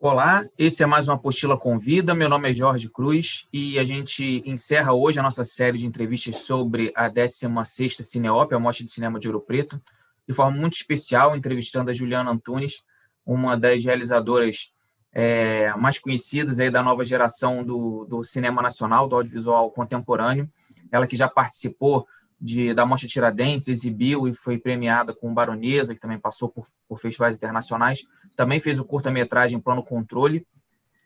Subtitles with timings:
[0.00, 2.14] Olá, esse é mais uma Apostila Convida.
[2.14, 6.36] Meu nome é Jorge Cruz e a gente encerra hoje a nossa série de entrevistas
[6.36, 9.82] sobre a 16ª Cineop, a Mostra de Cinema de Ouro Preto,
[10.24, 12.84] de forma muito especial, entrevistando a Juliana Antunes,
[13.26, 14.70] uma das realizadoras
[15.12, 20.48] é, mais conhecidas aí da nova geração do, do cinema nacional, do audiovisual contemporâneo.
[20.92, 22.06] Ela que já participou
[22.40, 27.00] de, da Mostra Tiradentes, exibiu e foi premiada com Baronesa, que também passou por, por
[27.00, 28.04] festivais internacionais.
[28.38, 30.46] Também fez o curta-metragem Plano Controle,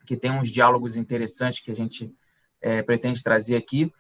[0.05, 2.15] que tem uns diálogos interessantes que a gente
[2.61, 3.91] é, pretende trazer aqui.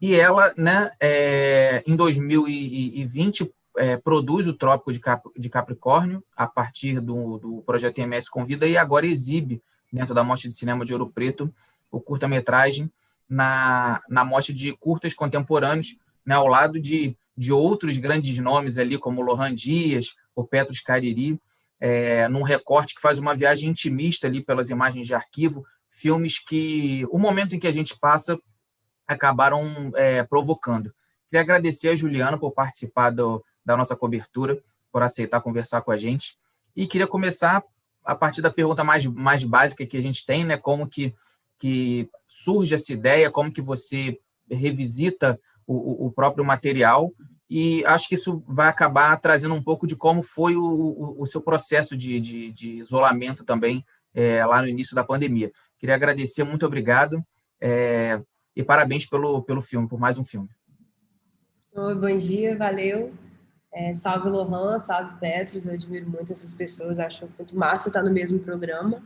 [0.00, 3.48] E ela, né, é, em 2020,
[3.78, 8.66] é, produz o Trópico de, Cap, de Capricórnio, a partir do, do projeto MS Convida,
[8.66, 9.62] e agora exibe,
[9.92, 11.54] dentro da Mostra de Cinema de Ouro Preto,
[11.92, 12.90] o curta-metragem
[13.28, 18.98] na, na Mostra de Curtas Contemporâneos, né, ao lado de, de outros grandes nomes ali,
[18.98, 21.38] como Lohan Dias, o Petros Cariri,
[21.80, 27.06] é, num recorte que faz uma viagem intimista ali pelas imagens de arquivo, filmes que
[27.10, 28.38] o momento em que a gente passa
[29.08, 30.94] acabaram é, provocando.
[31.28, 35.96] Queria agradecer a Juliana por participar do, da nossa cobertura, por aceitar conversar com a
[35.96, 36.36] gente.
[36.76, 37.64] E queria começar
[38.04, 40.56] a partir da pergunta mais, mais básica que a gente tem, né?
[40.56, 41.14] Como que,
[41.58, 44.18] que surge essa ideia, como que você
[44.50, 47.12] revisita o, o próprio material
[47.50, 51.26] e acho que isso vai acabar trazendo um pouco de como foi o, o, o
[51.26, 53.84] seu processo de, de, de isolamento também
[54.14, 55.50] é, lá no início da pandemia.
[55.76, 57.20] Queria agradecer, muito obrigado
[57.60, 58.20] é,
[58.54, 60.48] e parabéns pelo, pelo filme, por mais um filme.
[61.74, 63.12] Oi, bom dia, valeu.
[63.72, 68.12] É, salve Lohan, salve Petros, eu admiro muito essas pessoas, acho muito massa estar no
[68.12, 69.02] mesmo programa.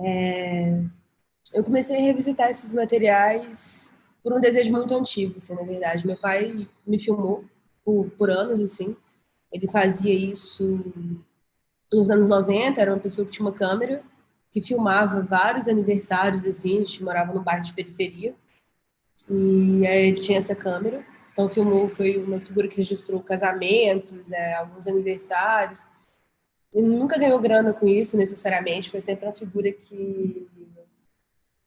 [0.00, 0.80] É,
[1.54, 6.06] eu comecei a revisitar esses materiais por um desejo muito antigo, assim, na verdade.
[6.06, 7.44] Meu pai me filmou
[7.84, 8.96] por, por anos, assim.
[9.52, 10.84] Ele fazia isso
[11.92, 14.02] nos anos 90, era uma pessoa que tinha uma câmera,
[14.50, 18.34] que filmava vários aniversários, assim, a gente morava num bairro de periferia,
[19.28, 24.54] e aí ele tinha essa câmera, então filmou, foi uma figura que registrou casamentos, é,
[24.54, 25.86] alguns aniversários,
[26.72, 30.48] ele nunca ganhou grana com isso, necessariamente, foi sempre uma figura que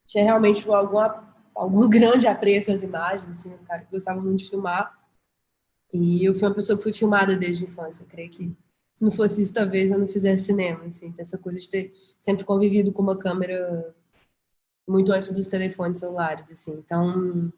[0.06, 4.50] tinha realmente alguma algum grande apreço às imagens, assim, um cara que gostava muito de
[4.50, 4.92] filmar.
[5.94, 8.02] E eu fui uma pessoa que fui filmada desde a infância.
[8.02, 8.52] Eu creio que
[8.94, 12.44] se não fosse isso, talvez eu não fizesse cinema, assim, essa coisa de ter sempre
[12.44, 13.94] convivido com uma câmera
[14.86, 16.72] muito antes dos telefones celulares, assim.
[16.72, 17.52] Então,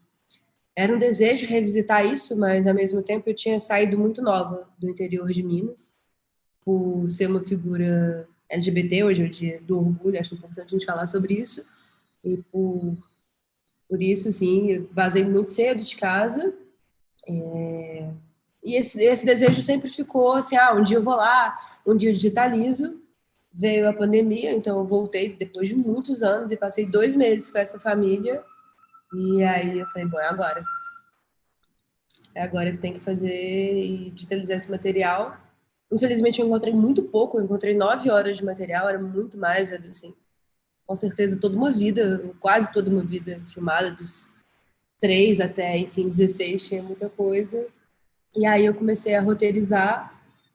[0.75, 4.89] era um desejo revisitar isso, mas ao mesmo tempo eu tinha saído muito nova do
[4.89, 5.95] interior de Minas,
[6.63, 11.05] por ser uma figura LGBT, hoje o dia do orgulho, acho importante a gente falar
[11.07, 11.65] sobre isso,
[12.23, 12.97] e por
[13.89, 16.53] por isso, sim, vazei muito cedo de casa.
[17.25, 18.11] É...
[18.67, 21.55] E esse, esse desejo sempre ficou assim: ah, um dia eu vou lá,
[21.85, 23.01] um dia eu digitalizo.
[23.53, 27.57] Veio a pandemia, então eu voltei depois de muitos anos e passei dois meses com
[27.57, 28.43] essa família.
[29.13, 30.61] E aí eu falei: bom, é agora.
[32.35, 35.37] É agora que tem que fazer e digitalizar esse material.
[35.89, 40.13] Infelizmente, eu encontrei muito pouco, eu encontrei nove horas de material, era muito mais, assim,
[40.85, 44.35] com certeza toda uma vida, quase toda uma vida filmada, dos
[44.99, 47.65] três até, enfim, 16, tinha muita coisa.
[48.35, 50.13] E aí eu comecei a roteirizar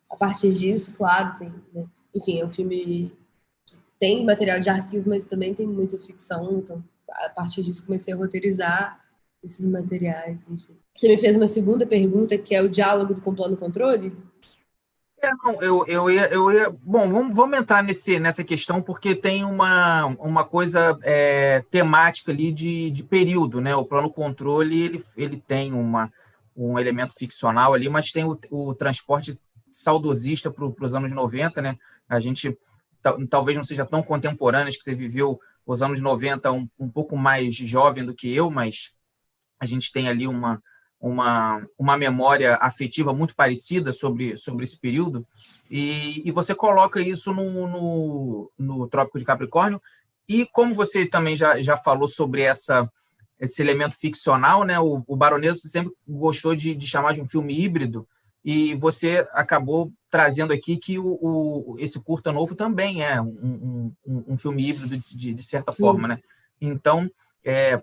[0.09, 1.87] a partir disso, claro, tem, né?
[2.15, 3.12] enfim, é um filme
[3.66, 8.12] que tem material de arquivo, mas também tem muita ficção, então a partir disso comecei
[8.12, 9.00] a roteirizar
[9.43, 10.78] esses materiais, enfim.
[10.94, 14.16] Você me fez uma segunda pergunta, que é o diálogo do Complano Controle?
[15.21, 16.69] É, não, eu, eu, ia, eu ia.
[16.69, 22.53] Bom, vamos, vamos entrar nesse, nessa questão, porque tem uma, uma coisa é, temática ali
[22.53, 23.75] de, de período, né?
[23.75, 26.12] O plano controle ele, ele tem uma,
[26.57, 29.39] um elemento ficcional ali, mas tem o, o transporte
[29.71, 31.79] saudosista para os anos 90, né?
[32.09, 32.57] A gente
[33.29, 37.55] talvez não seja tão contemporâneo, que você viveu os anos 90 um, um pouco mais
[37.55, 38.93] jovem do que eu, mas
[39.59, 40.63] a gente tem ali uma,
[41.01, 45.27] uma, uma memória afetiva muito parecida sobre, sobre esse período,
[45.71, 49.81] e, e você coloca isso no, no, no Trópico de Capricórnio,
[50.28, 52.91] e como você também já, já falou sobre essa,
[53.42, 54.78] esse elemento ficcional, né?
[54.78, 58.06] o, o Baronesa sempre gostou de, de chamar de um filme híbrido,
[58.44, 64.24] e você acabou trazendo aqui que o, o, esse curta novo também é um, um,
[64.28, 65.83] um filme híbrido de, de, de certa Sim.
[65.83, 66.21] forma, né?
[66.60, 67.10] Então,
[67.44, 67.83] é,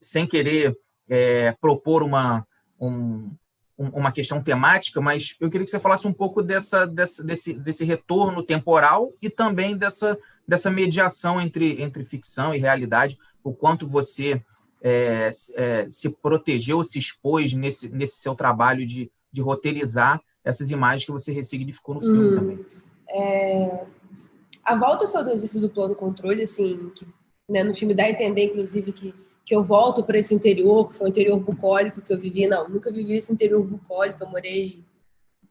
[0.00, 0.76] sem querer
[1.08, 2.46] é, propor uma,
[2.80, 3.30] um,
[3.76, 7.84] uma questão temática, mas eu queria que você falasse um pouco dessa, dessa, desse, desse
[7.84, 14.42] retorno temporal e também dessa, dessa mediação entre, entre ficção e realidade, o quanto você
[14.82, 21.04] é, é, se protegeu, se expôs nesse, nesse seu trabalho de, de roteirizar essas imagens
[21.04, 22.66] que você ressignificou no filme hum, também.
[23.10, 23.84] É,
[24.64, 27.06] a volta saudosista do plano controle, assim, que,
[27.48, 29.14] né, no filme dá a entender, inclusive, que,
[29.44, 32.46] que eu volto para esse interior, que foi o interior bucólico que eu vivi.
[32.46, 34.84] Não, nunca vivi esse interior bucólico, eu morei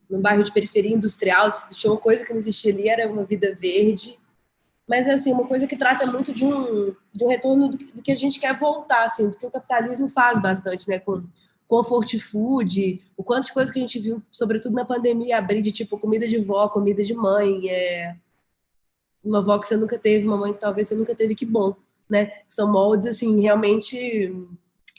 [0.09, 3.55] num bairro de periferia industrial, tinha uma coisa que não existia ali, era uma vida
[3.59, 4.17] verde.
[4.87, 8.11] Mas, assim, uma coisa que trata muito de um, de um retorno do, do que
[8.11, 11.21] a gente quer voltar, assim, do que o capitalismo faz bastante, né, com
[11.67, 15.71] comfort food, o quanto de coisa que a gente viu, sobretudo na pandemia, abrir de
[15.71, 18.15] tipo comida de vó, comida de mãe, é...
[19.23, 21.75] uma avó que você nunca teve, uma mãe que talvez você nunca teve, que bom,
[22.09, 22.31] né?
[22.47, 24.33] São moldes, assim, realmente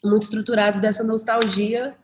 [0.05, 1.97] muito estruturados dessa nostalgia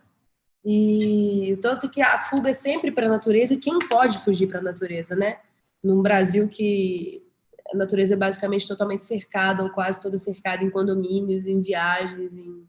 [0.65, 4.61] e tanto que a fuga é sempre para a natureza e quem pode fugir para
[4.61, 5.37] a natureza, né?
[5.83, 7.24] Num Brasil que
[7.73, 12.67] a natureza é basicamente totalmente cercada ou quase toda cercada em condomínios, em viagens, em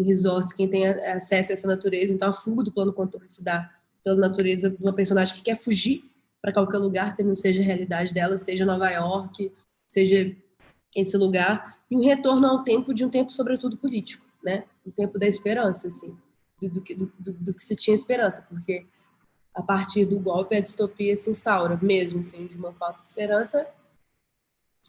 [0.00, 2.12] em resorts, quem tem acesso a essa natureza.
[2.12, 3.70] Então, a fuga do plano controle se dá
[4.02, 6.02] pela natureza de uma personagem que quer fugir
[6.40, 9.52] para qualquer lugar que não seja a realidade dela, seja Nova York,
[9.86, 10.34] seja
[10.96, 14.64] esse lugar, e um retorno ao tempo de um tempo, sobretudo, político, né?
[14.86, 16.16] O tempo da esperança, assim,
[16.60, 18.86] do, do, do, do que se tinha esperança, porque
[19.54, 23.66] a partir do golpe a distopia se instaura, mesmo assim, de uma falta de esperança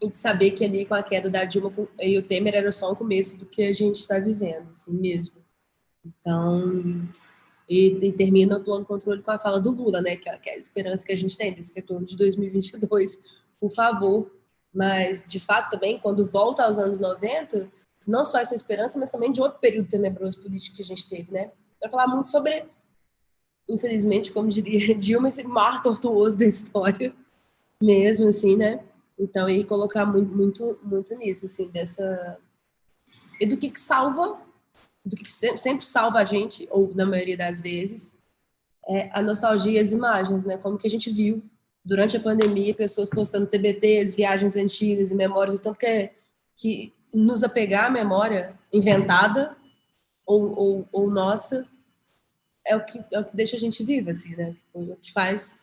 [0.00, 2.90] e de saber que ali com a queda da Dilma e o Temer era só
[2.90, 5.36] o começo do que a gente está vivendo, assim mesmo.
[6.04, 7.08] Então,
[7.68, 10.50] e, e, termina o plano controle com a fala do Lula, né, que é, que
[10.50, 13.22] é a esperança que a gente tem desse retorno de 2022,
[13.60, 14.30] por favor.
[14.74, 17.70] Mas, de fato, também, quando volta aos anos 90,
[18.06, 21.30] não só essa esperança, mas também de outro período tenebroso político que a gente teve,
[21.30, 21.52] né?
[21.78, 22.64] Para falar muito sobre,
[23.68, 27.14] infelizmente, como diria Dilma, esse mar tortuoso da história,
[27.80, 28.82] mesmo assim, né?
[29.22, 32.36] Então, e colocar muito, muito, muito nisso, assim, dessa.
[33.40, 34.36] E do que, que salva,
[35.06, 38.18] do que, que sempre salva a gente, ou na maioria das vezes,
[38.88, 40.58] é a nostalgia e as imagens, né?
[40.58, 41.40] Como que a gente viu
[41.84, 46.12] durante a pandemia pessoas postando TBTs, viagens antigas e memórias, o tanto que, é,
[46.56, 49.56] que nos apegar à memória inventada
[50.26, 51.64] ou, ou, ou nossa
[52.66, 54.56] é o, que, é o que deixa a gente viva, assim, né?
[54.74, 55.61] O que faz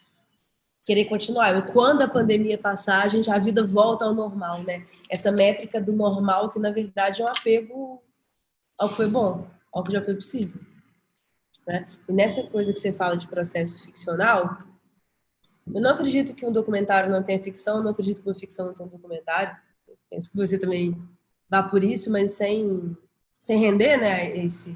[0.90, 1.68] querer continuar.
[1.68, 4.88] Quando a pandemia passar, a gente a vida volta ao normal, né?
[5.08, 8.02] Essa métrica do normal que na verdade é um apego
[8.76, 10.60] ao que foi bom, ao que já foi possível.
[11.68, 11.86] Né?
[12.08, 14.58] E nessa coisa que você fala de processo ficcional,
[15.72, 18.66] eu não acredito que um documentário não tenha ficção, eu não acredito que uma ficção
[18.66, 19.56] não tenha um documentário.
[19.88, 21.00] Eu penso que você também
[21.48, 22.98] vá por isso, mas sem
[23.40, 24.76] sem render, né, esse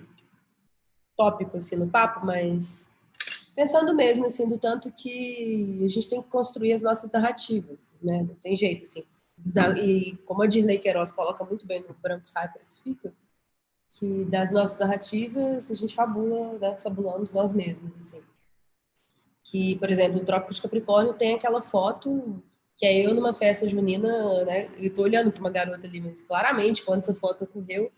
[1.18, 2.93] tópico assim no papo, mas
[3.55, 8.23] pensando mesmo assim do tanto que a gente tem que construir as nossas narrativas, né?
[8.23, 9.03] Não tem jeito assim.
[9.77, 13.13] e como a Dirley Queiroz coloca muito bem no Branco Sai Preto Fica,
[13.91, 16.77] que das nossas narrativas a gente fabula, né?
[16.77, 18.21] fabulamos nós mesmos assim.
[19.44, 22.41] Que, por exemplo, o Trópico de Capricórnio tem aquela foto
[22.75, 24.71] que é eu numa festa junina, né?
[24.77, 27.91] Eu tô olhando para uma garota ali, mas claramente quando essa foto ocorreu,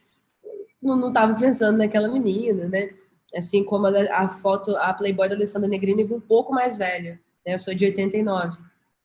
[0.81, 2.89] não, não tava pensando naquela menina, né?
[3.35, 7.55] Assim como a, foto, a Playboy da Alessandra Negrini um pouco mais velha, né?
[7.55, 8.57] Eu sou de 89.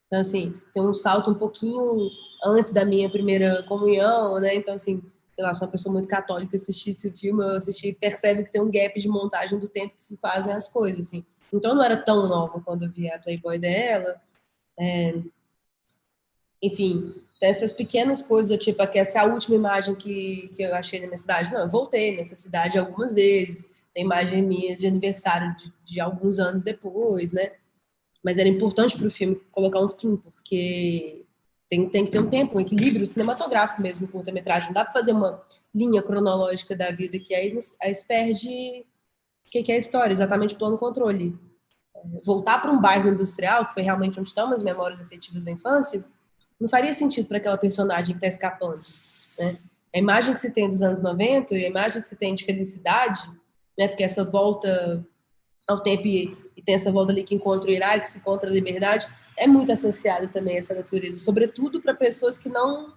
[0.06, 2.08] Então, assim, tem um salto um pouquinho
[2.44, 4.54] antes da minha primeira comunhão, né?
[4.54, 5.02] Então, assim,
[5.34, 8.60] sei lá, sou uma pessoa muito católica, assistir esse filme, eu assisti, percebe que tem
[8.60, 11.24] um gap de montagem do tempo que se fazem as coisas, assim.
[11.52, 14.20] Então, não era tão nova quando eu vi a Playboy dela.
[14.78, 15.14] É...
[16.62, 20.74] Enfim, tem essas pequenas coisas, tipo, que essa é a última imagem que, que eu
[20.74, 21.52] achei na minha cidade.
[21.52, 23.69] Não, eu voltei nessa cidade algumas vezes
[24.00, 27.52] imagem minha de aniversário de, de alguns anos depois, né?
[28.22, 31.24] Mas era importante para o filme colocar um fim, porque
[31.68, 34.68] tem, tem que ter um tempo, um equilíbrio cinematográfico mesmo, curta-metragem.
[34.68, 35.42] Não dá para fazer uma
[35.74, 38.84] linha cronológica da vida, que aí, aí se perde
[39.46, 41.38] o que, que é a história, exatamente plano controle.
[41.96, 45.50] É, voltar para um bairro industrial, que foi realmente onde estão as memórias afetivas da
[45.52, 46.04] infância,
[46.60, 48.82] não faria sentido para aquela personagem que está escapando.
[49.38, 49.56] Né?
[49.94, 52.44] A imagem que se tem dos anos 90 e a imagem que se tem de
[52.44, 53.22] felicidade
[53.78, 53.88] né?
[53.88, 55.04] Porque essa volta
[55.66, 58.50] ao tempo e, e tem essa volta ali que encontra o Iraque, que se encontra
[58.50, 62.92] a liberdade, é muito associada também a essa natureza, sobretudo para pessoas que não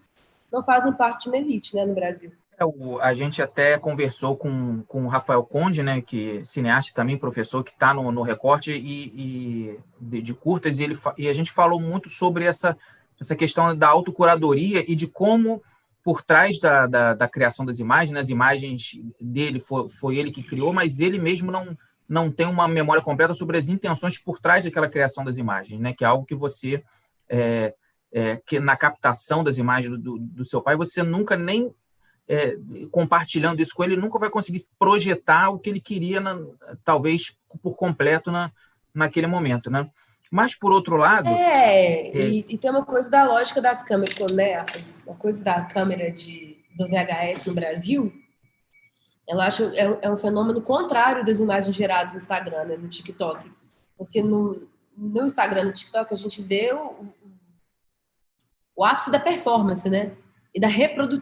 [0.52, 2.32] não fazem parte de uma elite, né, no Brasil.
[2.60, 6.92] É, o, a gente até conversou com, com o Rafael Conde, né, que é cineasta
[6.94, 11.28] também, professor, que está no, no recorte e, e de, de, curtas, e, ele, e
[11.28, 12.78] a gente falou muito sobre essa,
[13.20, 15.64] essa questão da autocuradoria e de como
[16.04, 18.20] por trás da, da, da, criação das imagens, né?
[18.20, 22.68] as imagens dele foi, foi ele que criou, mas ele mesmo não, não tem uma
[22.68, 25.94] memória completa sobre as intenções por trás daquela criação das imagens, né?
[25.94, 26.84] que é algo que você,
[27.30, 27.74] é,
[28.12, 31.74] é, que na captação das imagens do, do seu pai, você nunca nem
[32.28, 32.58] é,
[32.92, 36.38] compartilhando isso com ele, nunca vai conseguir projetar o que ele queria, na,
[36.84, 38.52] talvez por completo na,
[38.94, 39.70] naquele momento.
[39.70, 39.90] Né?
[40.34, 41.30] Mas, por outro lado.
[41.30, 42.26] É, é...
[42.26, 44.66] E, e, tem uma coisa da lógica das câmeras, né?
[45.06, 48.12] Uma coisa da câmera de, do VHS no Brasil,
[49.30, 53.48] eu acho é, é um fenômeno contrário das imagens geradas no Instagram, né, no TikTok.
[53.96, 57.14] Porque no, no Instagram, no TikTok, a gente vê o,
[58.76, 60.14] o, ápice da performance, né?
[60.52, 61.22] E da reprodu,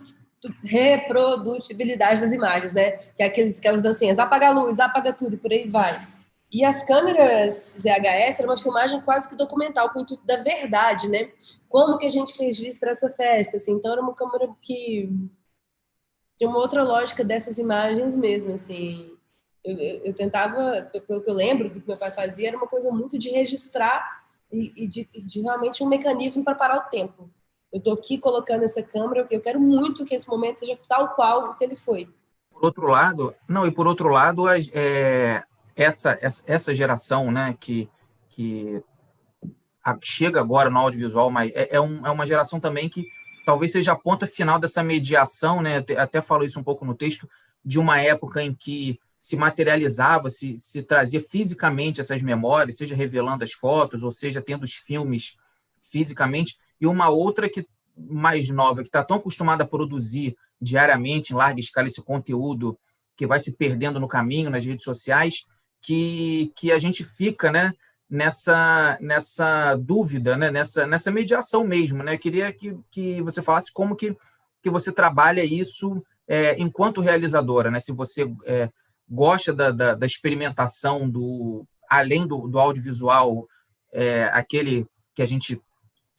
[0.63, 2.91] reprodutibilidade das imagens, né?
[3.13, 5.99] Que é aqueles, aquelas dancinhas, apaga a luz, apaga tudo, e por aí vai.
[6.51, 11.07] E as câmeras VHS era uma filmagem quase que documental, com o intuito da verdade,
[11.07, 11.31] né?
[11.69, 13.71] Como que a gente registra essa festa, assim.
[13.71, 15.09] Então, era uma câmera que
[16.37, 19.15] tinha uma outra lógica dessas imagens mesmo, assim.
[19.63, 22.67] Eu, eu, eu, tentava, pelo que eu lembro do que meu pai fazia, era uma
[22.67, 27.29] coisa muito de registrar e, e de, de, realmente um mecanismo para parar o tempo.
[27.71, 31.51] Eu estou aqui colocando essa câmera, eu quero muito que esse momento seja tal qual
[31.51, 32.09] o que ele foi.
[32.51, 35.43] Por outro lado, não, e por outro lado, é,
[35.81, 37.89] essa, essa, geração, né, que,
[38.29, 38.81] que
[40.01, 43.05] chega agora no audiovisual, mas é, é, um, é uma geração também que
[43.45, 46.95] talvez seja a ponta final dessa mediação, né, até, até falo isso um pouco no
[46.95, 47.27] texto,
[47.63, 53.43] de uma época em que se materializava, se, se trazia fisicamente essas memórias, seja revelando
[53.43, 55.35] as fotos, ou seja tendo os filmes
[55.81, 61.35] fisicamente, e uma outra que mais nova, que está tão acostumada a produzir diariamente, em
[61.35, 62.77] larga escala, esse conteúdo
[63.15, 65.45] que vai se perdendo no caminho nas redes sociais,
[65.81, 67.73] que, que a gente fica né,
[68.09, 72.03] nessa, nessa dúvida, né, nessa, nessa mediação mesmo.
[72.03, 72.15] Né?
[72.15, 74.15] Eu queria que, que você falasse como que,
[74.61, 77.79] que você trabalha isso é, enquanto realizadora, né?
[77.79, 78.69] se você é,
[79.09, 83.47] gosta da, da, da, experimentação do além do, do audiovisual,
[83.91, 85.61] é, aquele que a gente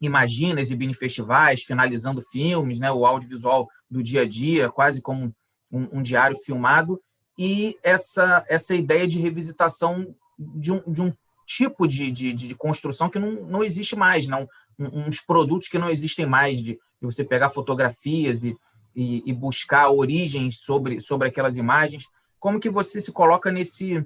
[0.00, 2.90] imagina exibindo em festivais, finalizando filmes, né?
[2.90, 5.34] o audiovisual do dia a dia, quase como
[5.70, 7.00] um, um diário filmado,
[7.38, 11.12] e essa, essa ideia de revisitação de um, de um
[11.46, 14.48] tipo de, de, de construção que não, não existe mais, não
[14.78, 18.56] uns produtos que não existem mais, de, de você pegar fotografias e,
[18.94, 22.06] e, e, buscar origens sobre, sobre aquelas imagens.
[22.38, 24.04] Como que você se coloca nesse,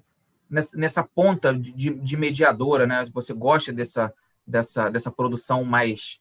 [0.50, 2.86] nessa, nessa ponta de, de mediadora?
[2.86, 3.04] Né?
[3.12, 4.12] Você gosta dessa,
[4.46, 6.18] dessa, dessa produção mais...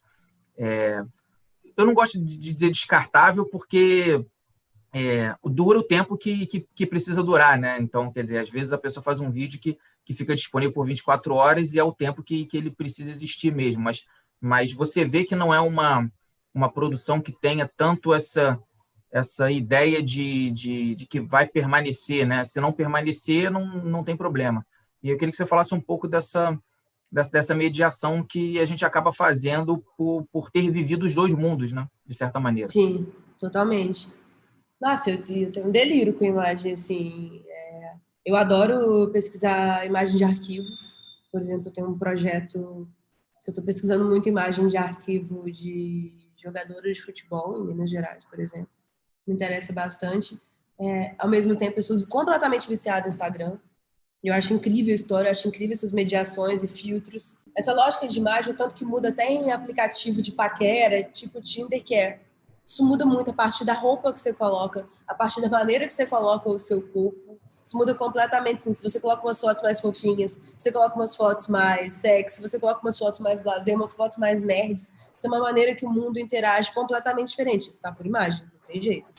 [0.58, 1.02] É,
[1.76, 4.24] eu não gosto de dizer descartável, porque
[4.98, 7.76] é, dura o tempo que, que, que, precisa durar, né?
[7.78, 10.86] Então, quer dizer, às vezes a pessoa faz um vídeo que, que fica disponível por
[10.86, 13.82] 24 horas e é o tempo que, que ele precisa existir mesmo.
[13.82, 14.06] Mas,
[14.40, 16.10] mas você vê que não é uma,
[16.54, 18.58] uma produção que tenha tanto essa,
[19.12, 22.42] essa ideia de, de, de que vai permanecer, né?
[22.44, 24.66] Se não permanecer, não, não tem problema.
[25.02, 26.58] E eu queria que você falasse um pouco dessa,
[27.12, 31.70] dessa, dessa mediação que a gente acaba fazendo por, por ter vivido os dois mundos,
[31.70, 31.86] né?
[32.06, 32.68] De certa maneira.
[32.68, 33.06] Sim,
[33.38, 34.08] totalmente.
[34.80, 37.42] Nossa, eu, eu tenho um delírio com imagem, assim.
[37.48, 40.66] É, eu adoro pesquisar imagem de arquivo.
[41.32, 42.88] Por exemplo, eu tenho um projeto
[43.42, 48.24] que eu estou pesquisando muito imagem de arquivo de jogadores de futebol em Minas Gerais,
[48.24, 48.68] por exemplo.
[49.26, 50.40] Me interessa bastante.
[50.78, 53.58] É, ao mesmo tempo, eu sou completamente viciada no Instagram.
[54.22, 57.38] Eu acho incrível a história, eu acho incrível essas mediações e filtros.
[57.56, 61.94] Essa lógica de imagem, tanto que muda até em aplicativo de paquera, tipo Tinder, que
[61.94, 62.20] é
[62.66, 65.92] isso muda muito a partir da roupa que você coloca, a partir da maneira que
[65.92, 67.38] você coloca o seu corpo.
[67.64, 68.64] Isso muda completamente.
[68.64, 72.42] Se você coloca umas fotos mais fofinhas, se você coloca umas fotos mais sexy, se
[72.42, 75.86] você coloca umas fotos mais blazer, umas fotos mais nerds, isso é uma maneira que
[75.86, 77.68] o mundo interage completamente diferente.
[77.68, 79.12] Está por imagem, não tem jeito.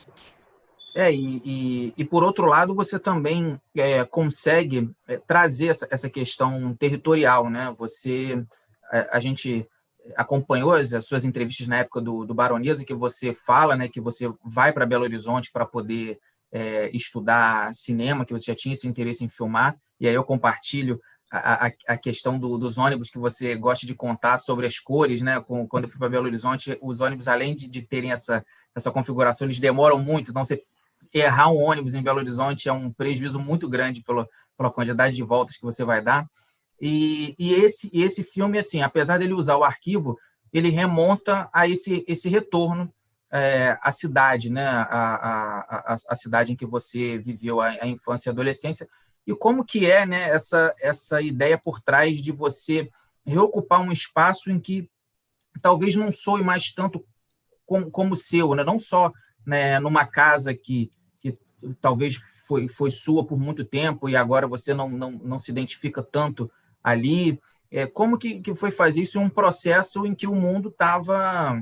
[0.93, 6.09] É, e, e, e, por outro lado, você também é, consegue é, trazer essa, essa
[6.09, 7.73] questão territorial, né?
[7.77, 8.43] Você,
[8.91, 9.65] a, a gente
[10.15, 14.01] acompanhou as, as, suas entrevistas na época do, do Baronesa, que você fala né, que
[14.01, 16.19] você vai para Belo Horizonte para poder
[16.51, 20.99] é, estudar cinema, que você já tinha esse interesse em filmar, e aí eu compartilho
[21.31, 25.21] a, a, a questão do, dos ônibus que você gosta de contar sobre as cores,
[25.21, 25.41] né?
[25.41, 28.91] Com, quando eu fui para Belo Horizonte, os ônibus, além de, de terem essa, essa
[28.91, 30.61] configuração, eles demoram muito, então você
[31.13, 35.23] errar um ônibus em Belo Horizonte é um prejuízo muito grande pela, pela quantidade de
[35.23, 36.27] voltas que você vai dar.
[36.81, 40.17] E, e esse, esse filme, assim, apesar dele usar o arquivo,
[40.53, 42.93] ele remonta a esse, esse retorno
[43.31, 44.65] é, à cidade, né?
[44.65, 45.59] A, a,
[45.93, 48.87] a, a, cidade em que você viveu a, a, infância e adolescência,
[49.25, 52.89] e como que é né, essa, essa ideia por trás de você
[53.25, 54.89] reocupar um espaço em que
[55.61, 57.05] talvez não soe mais tanto
[57.65, 58.63] como, como seu, né?
[58.63, 59.11] não só
[59.45, 61.37] né, numa casa que, que
[61.81, 62.15] talvez
[62.47, 66.49] foi, foi sua por muito tempo e agora você não, não, não se identifica tanto
[66.87, 67.39] ali.
[67.69, 71.61] É, como que, que foi fazer isso em um processo em que o mundo estava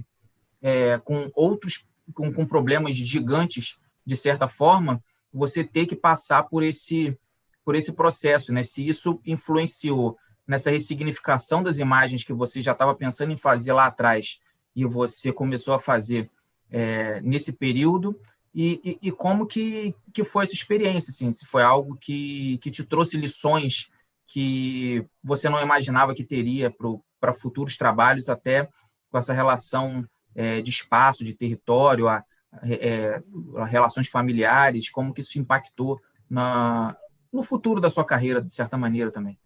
[0.62, 5.04] é, com outros, com, com problemas gigantes, de certa forma,
[5.34, 7.18] você ter que passar por esse,
[7.64, 8.62] por esse processo, né?
[8.62, 10.16] Se isso influenciou
[10.48, 14.40] nessa ressignificação das imagens que você já estava pensando em fazer lá atrás
[14.76, 16.30] e você começou a fazer
[16.70, 18.20] é, nesse período
[18.54, 22.72] e, e, e, como que, que foi essa experiência, assim, se foi algo que, que
[22.72, 23.90] te trouxe lições
[24.28, 26.74] que você não imaginava que teria
[27.20, 28.68] para futuros trabalhos, até
[29.10, 30.04] com essa relação
[30.34, 32.24] é, de espaço, de território, a,
[32.64, 33.22] é,
[33.58, 36.96] a, relações familiares, como que isso impactou na,
[37.32, 39.40] no futuro da sua carreira, de certa maneira também.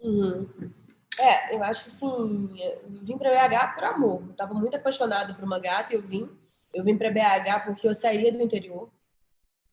[0.00, 0.48] Uhum.
[1.18, 4.22] É, eu acho assim, eu vim para BH por amor.
[4.22, 6.30] Eu estava muito apaixonada por uma gata e eu vim.
[6.72, 8.88] Eu vim para BH porque eu saía do interior.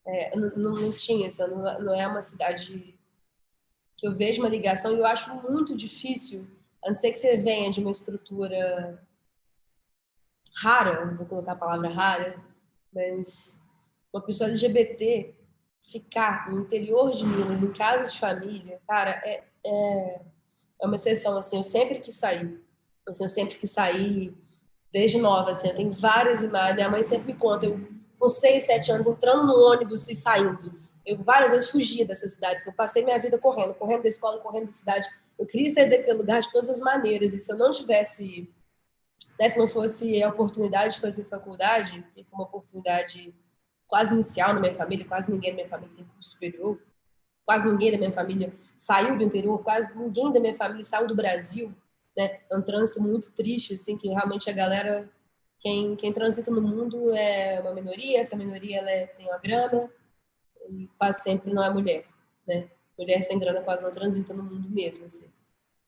[0.08, 2.95] É, não, não, tinha, assim, não, não é uma cidade
[3.98, 6.48] que eu vejo uma ligação e eu acho muito difícil,
[6.84, 9.02] a não ser que você venha de uma estrutura
[10.56, 12.44] rara, vou colocar a palavra rara,
[12.94, 13.62] mas
[14.14, 15.36] uma pessoa LGBT
[15.90, 20.22] ficar no interior de Minas, em casa de família, cara, é, é,
[20.82, 22.60] é uma exceção, assim, eu sempre que saí,
[23.08, 24.36] assim, eu sempre que saí,
[24.92, 28.64] desde nova, assim, eu tenho várias imagens, minha mãe sempre me conta, eu com seis,
[28.64, 30.72] sete anos, entrando no ônibus e saindo,
[31.06, 34.40] eu várias vezes fugia dessa cidade, assim, eu passei minha vida correndo, correndo da escola,
[34.40, 35.08] correndo da cidade,
[35.38, 38.50] eu queria sair daquele lugar de todas as maneiras, e se eu não tivesse,
[39.40, 43.34] né, se não fosse a oportunidade de fazer faculdade, que foi uma oportunidade
[43.88, 46.82] quase inicial na minha família, quase ninguém da minha família tem curso superior,
[47.46, 51.16] quase ninguém da minha família saiu do interior, quase ninguém da minha família saiu do
[51.16, 51.72] Brasil,
[52.18, 52.40] né?
[52.50, 55.08] É um trânsito muito triste, assim, que realmente a galera,
[55.60, 59.90] quem, quem transita no mundo é uma minoria, essa minoria ela é, tem uma grana
[60.70, 62.06] e quase sempre não é mulher,
[62.48, 62.70] né?
[62.98, 65.28] Mulher sem grana quase não transita no mundo mesmo, assim.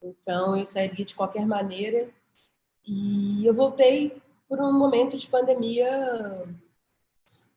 [0.01, 2.09] Então eu sairia de qualquer maneira
[2.85, 6.45] e eu voltei por um momento de pandemia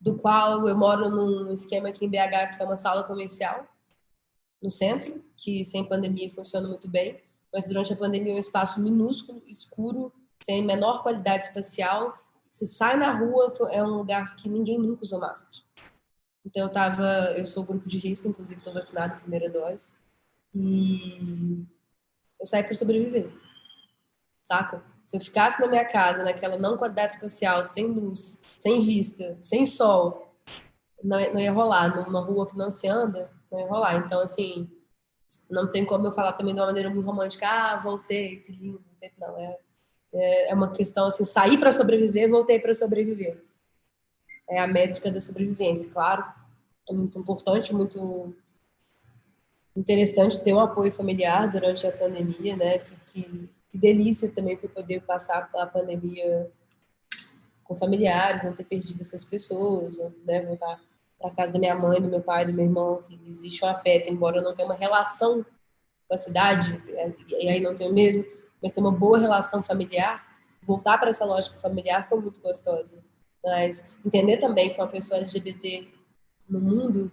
[0.01, 3.67] do qual eu moro num esquema aqui em BH que é uma sala comercial
[4.63, 7.21] no centro, que sem pandemia funciona muito bem,
[7.53, 12.19] mas durante a pandemia é um espaço minúsculo, escuro, sem menor qualidade espacial.
[12.51, 15.63] Se sai na rua, é um lugar que ninguém nunca usou máscara.
[16.45, 19.95] Então eu tava, eu sou grupo de risco, inclusive estou vacinada primeira dose.
[20.55, 21.67] E
[22.39, 23.31] eu saí para sobreviver.
[24.43, 24.83] Saca?
[25.05, 29.67] Se eu ficasse na minha casa, naquela não qualidade espacial, sem luz, sem vista, sem
[29.67, 30.35] sol,
[31.03, 31.95] não, não ia rolar.
[31.95, 33.97] Numa rua que não se anda, não ia rolar.
[33.97, 34.71] Então, assim,
[35.51, 38.83] não tem como eu falar também de uma maneira muito romântica, ah, voltei, que lindo.
[39.19, 39.59] Não, é,
[40.13, 43.43] é, é uma questão assim, sair para sobreviver, voltei para sobreviver.
[44.51, 46.25] É a métrica da sobrevivência, claro.
[46.89, 48.35] É muito importante, muito
[49.77, 52.79] interessante ter um apoio familiar durante a pandemia, né?
[52.81, 56.51] Que, que, que delícia também foi poder passar a pandemia
[57.63, 60.45] com familiares, não ter perdido essas pessoas, né?
[60.45, 60.81] Voltar
[61.21, 64.09] para casa da minha mãe, do meu pai, do meu irmão, que existe um afeto,
[64.09, 65.47] embora eu não tenha uma relação
[66.09, 68.25] com a cidade, é, e aí não tenho mesmo,
[68.61, 70.27] mas ter uma boa relação familiar,
[70.63, 72.99] voltar para essa lógica familiar foi muito gostosa.
[73.45, 75.89] Mas entender também que uma pessoa LGBT
[76.49, 77.11] no mundo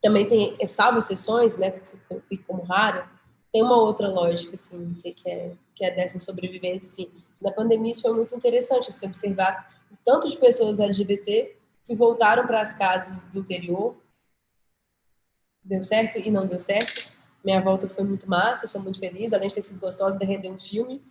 [0.00, 1.80] também tem, é salvo exceções, né,
[2.30, 3.06] e como raro,
[3.52, 7.10] tem uma outra lógica, assim, que, que, é, que é dessa sobrevivência, assim.
[7.40, 12.46] Na pandemia isso foi muito interessante, assim, observar o tanto de pessoas LGBT que voltaram
[12.46, 13.96] para as casas do interior.
[15.64, 17.12] Deu certo e não deu certo.
[17.44, 20.50] Minha volta foi muito massa, sou muito feliz, além de ter sido gostosa de render
[20.50, 21.02] um filme.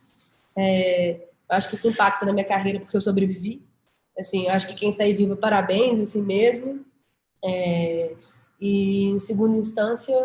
[0.58, 3.68] É, acho que isso impacta na minha carreira porque eu sobrevivi.
[4.20, 6.86] Assim, acho que quem sair viva, parabéns, assim mesmo.
[7.44, 8.16] É,
[8.60, 10.16] e, em segunda instância,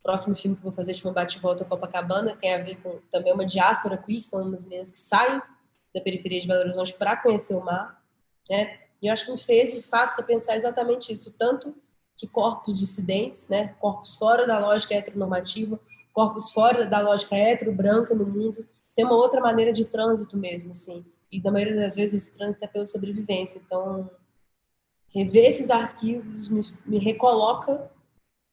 [0.00, 3.32] o próximo filme que vou fazer chama Bate Volta Copacabana, tem a ver com também
[3.32, 5.40] uma diáspora queer, são umas meninas que saem
[5.94, 8.02] da periferia de Belo Horizonte para conhecer o mar,
[8.50, 8.80] né?
[9.00, 11.74] E eu acho que me fez e faz pensar exatamente isso, tanto
[12.16, 15.78] que corpos dissidentes, né, corpos fora da lógica heteronormativa,
[16.12, 21.04] corpos fora da lógica hetero-branca no mundo, tem uma outra maneira de trânsito mesmo, assim.
[21.34, 23.60] E da maioria das vezes esse trânsito é pela sobrevivência.
[23.64, 24.08] Então,
[25.12, 27.90] rever esses arquivos me, me recoloca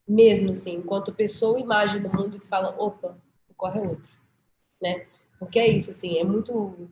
[0.08, 3.18] mesmo, assim, enquanto pessoa imagem do mundo que fala, opa,
[3.50, 4.12] ocorre outro,
[4.82, 5.06] né?
[5.40, 6.90] Porque é isso, assim, é muito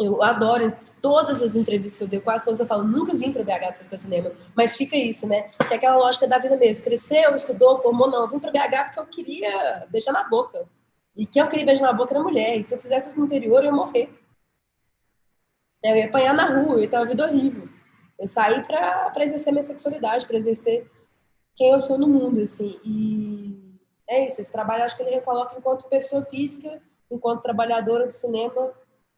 [0.00, 3.44] eu adoro todas as entrevistas que eu dei, quase todas eu falo, nunca vim para
[3.44, 5.50] BH para estudar cinema, mas fica isso, né?
[5.68, 6.82] Que é aquela lógica da vida mesmo.
[6.82, 8.22] Cresceu, estudou, formou, não.
[8.22, 10.66] Eu vim para BH porque eu queria beijar na boca.
[11.14, 12.56] E quem eu queria beijar na boca era mulher.
[12.56, 14.19] E se eu fizesse isso no interior, eu ia morrer.
[15.82, 17.68] Eu ia apanhar na rua, ter uma vida horrível.
[18.18, 20.90] Eu saí para exercer minha sexualidade, para exercer
[21.54, 22.78] quem eu sou no mundo, assim.
[22.84, 28.12] E é isso, esse trabalho acho que ele recoloca enquanto pessoa física, enquanto trabalhadora do
[28.12, 28.72] cinema,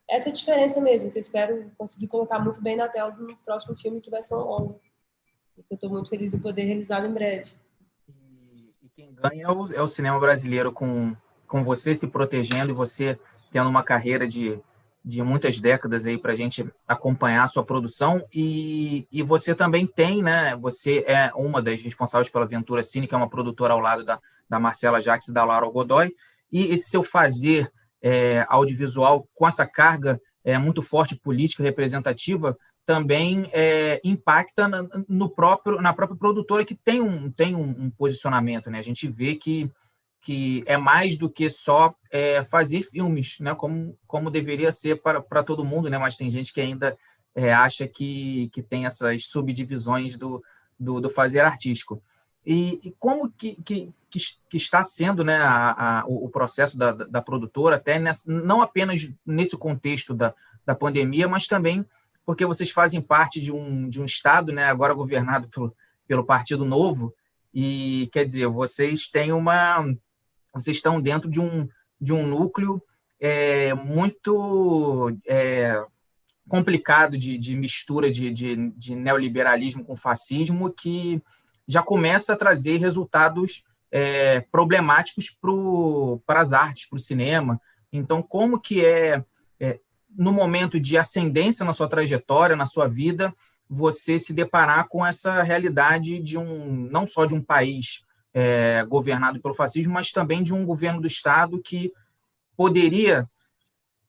[0.08, 3.36] essa é a diferença mesmo, que eu espero conseguir colocar muito bem na tela do
[3.44, 4.80] próximo filme, que vai ser um longo.
[5.56, 7.52] E que eu estou muito feliz de poder realizar em breve.
[8.08, 12.70] E, e quem ganha é o, é o, cinema brasileiro com, com você se protegendo
[12.70, 13.18] e você
[13.50, 14.60] tendo uma carreira de,
[15.04, 18.24] de muitas décadas aí para a gente acompanhar a sua produção.
[18.32, 20.56] E, e você também tem, né?
[20.56, 24.20] Você é uma das responsáveis pela Ventura Cine, que é uma produtora ao lado da,
[24.48, 26.12] da Marcela Jacques e da Laura Godoy.
[26.50, 33.48] E esse seu fazer é, audiovisual com essa carga é, muito forte política representativa também
[33.52, 34.68] é, impacta
[35.08, 38.70] no próprio, na própria produtora que tem um, tem um, um, posicionamento.
[38.70, 38.78] Né?
[38.78, 39.70] A gente vê que,
[40.22, 43.54] que é mais do que só é, fazer filmes, né?
[43.54, 45.98] como, como deveria ser para, para todo mundo, né?
[45.98, 46.96] mas tem gente que ainda
[47.34, 50.42] é, acha que, que tem essas subdivisões do,
[50.78, 52.00] do, do fazer artístico.
[52.46, 57.20] E, e como que, que, que, está sendo né, a, a, o processo da, da
[57.20, 61.84] produtora, até nessa, não apenas nesse contexto da, da pandemia, mas também
[62.24, 65.74] porque vocês fazem parte de um, de um Estado, né, agora governado pelo,
[66.06, 67.12] pelo Partido Novo,
[67.52, 69.84] e quer dizer, vocês têm uma.
[70.54, 71.68] Vocês estão dentro de um,
[72.00, 72.82] de um núcleo
[73.20, 75.82] é, muito é,
[76.48, 81.22] complicado de, de mistura de, de, de, neoliberalismo com fascismo que
[81.66, 85.36] já começa a trazer resultados é, problemáticos
[86.26, 87.60] para as artes, para o cinema.
[87.92, 89.24] Então, como que é,
[89.60, 89.78] é
[90.10, 93.32] no momento de ascendência na sua trajetória, na sua vida,
[93.68, 98.02] você se deparar com essa realidade de um não só de um país
[98.34, 101.92] é, governado pelo fascismo, mas também de um governo do Estado que
[102.56, 103.28] poderia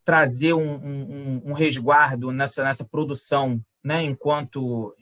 [0.03, 4.95] trazer um, um, um resguardo nessa, nessa produção, né, enquanto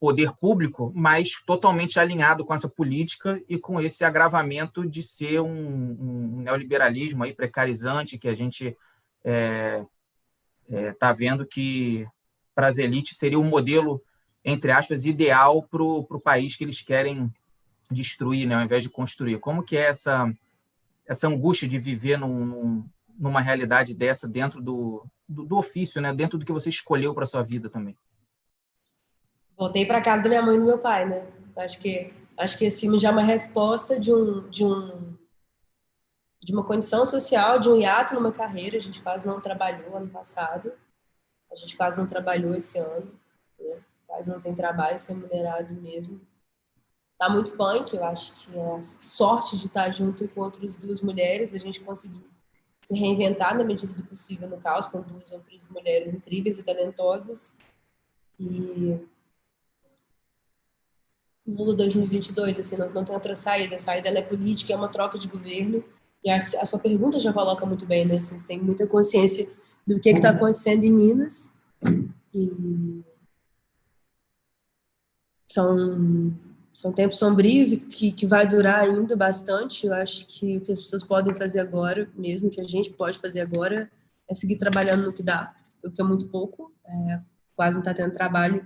[0.00, 5.48] poder público, mas totalmente alinhado com essa política e com esse agravamento de ser um,
[5.48, 8.76] um neoliberalismo aí precarizante que a gente
[9.24, 9.84] é,
[10.68, 12.06] está é, tá vendo que
[12.54, 14.02] para as elites seria o um modelo,
[14.44, 17.32] entre aspas, ideal para o país que eles querem
[17.90, 19.38] destruir, né, ao invés de construir.
[19.38, 20.32] Como que é essa,
[21.06, 22.84] essa angústia de viver num, num,
[23.18, 27.26] numa realidade dessa dentro do, do, do, ofício, né, dentro do que você escolheu para
[27.26, 27.96] sua vida também?
[29.56, 31.26] Voltei para casa da minha mãe e do meu pai, né?
[31.56, 35.16] Acho que acho que esse filme já é uma resposta de um de um
[36.40, 38.76] de uma condição social, de um hiato numa carreira.
[38.76, 40.72] A gente quase não trabalhou ano passado,
[41.50, 43.12] a gente quase não trabalhou esse ano,
[43.58, 43.80] né?
[44.06, 46.20] quase não tem trabalho remunerado mesmo.
[47.18, 51.00] Tá muito punk, eu acho que é a sorte de estar junto com outras duas
[51.00, 52.24] mulheres, da gente conseguir
[52.82, 57.58] se reinventar na medida do possível no caos, com duas outras mulheres incríveis e talentosas.
[58.38, 59.00] E
[61.44, 63.76] Lula 2022, assim, não, não tem outra saída.
[63.76, 65.82] A saída é política, é uma troca de governo
[66.24, 68.20] e a, a sua pergunta já coloca muito bem, né?
[68.20, 69.48] Vocês têm muita consciência
[69.86, 71.60] do que está acontecendo em Minas.
[72.34, 73.02] E
[75.48, 76.34] são,
[76.78, 79.84] são tempos sombrios e que, que vai durar ainda bastante.
[79.84, 83.18] Eu acho que o que as pessoas podem fazer agora, mesmo que a gente pode
[83.18, 83.90] fazer agora,
[84.30, 87.20] é seguir trabalhando no que dá, o que é muito pouco, é,
[87.56, 88.64] quase não está tendo trabalho,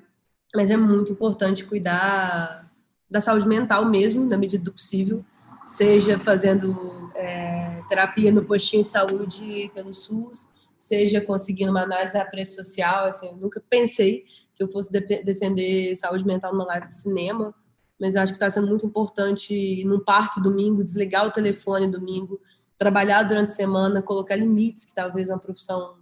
[0.55, 2.71] mas é muito importante cuidar
[3.11, 5.25] da saúde mental mesmo, na medida do possível,
[5.65, 12.27] seja fazendo é, terapia no postinho de saúde pelo SUS, seja conseguindo uma análise a
[12.27, 13.07] preço social.
[13.07, 17.55] Assim, eu nunca pensei que eu fosse de defender saúde mental numa live de cinema,
[18.03, 22.41] mas acho que está sendo muito importante num parque domingo, desligar o telefone domingo,
[22.77, 25.95] trabalhar durante a semana, colocar limites que talvez uma profissão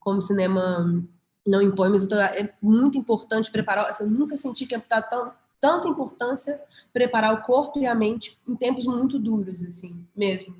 [0.00, 1.04] como cinema
[1.46, 3.84] não impõe, mas é muito importante preparar.
[3.84, 6.58] Assim, eu nunca senti que está tão tanta importância
[6.90, 10.56] preparar o corpo e a mente em tempos muito duros, assim, mesmo.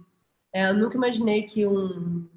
[0.53, 2.29] É, eu nunca imaginei que um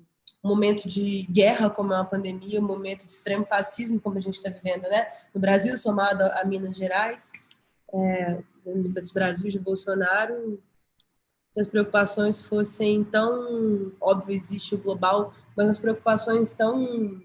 [0.42, 4.38] momento de guerra como é uma pandemia, um momento de extremo fascismo como a gente
[4.38, 5.08] está vivendo, né?
[5.34, 7.34] No Brasil, somado a Minas Gerais,
[7.94, 10.62] é, no Brasil de Bolsonaro,
[11.58, 17.22] as preocupações fossem tão óbvio existe o global, mas as preocupações tão